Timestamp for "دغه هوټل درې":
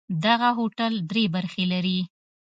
0.25-1.23